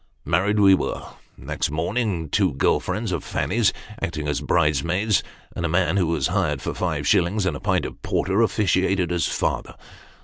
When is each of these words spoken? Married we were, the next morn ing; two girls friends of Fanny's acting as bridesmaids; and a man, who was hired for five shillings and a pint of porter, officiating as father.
Married 0.25 0.59
we 0.59 0.73
were, 0.73 1.03
the 1.37 1.45
next 1.45 1.69
morn 1.69 1.95
ing; 1.95 2.27
two 2.29 2.53
girls 2.53 2.85
friends 2.85 3.11
of 3.11 3.23
Fanny's 3.23 3.71
acting 4.01 4.27
as 4.27 4.41
bridesmaids; 4.41 5.21
and 5.55 5.63
a 5.63 5.69
man, 5.69 5.95
who 5.95 6.07
was 6.07 6.25
hired 6.29 6.59
for 6.59 6.73
five 6.73 7.05
shillings 7.07 7.45
and 7.45 7.55
a 7.55 7.59
pint 7.59 7.85
of 7.85 8.01
porter, 8.01 8.41
officiating 8.41 9.11
as 9.11 9.27
father. 9.27 9.75